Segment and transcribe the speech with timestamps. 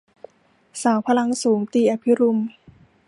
[0.81, 2.37] สาวพลังสูง- ตรี อภิรุม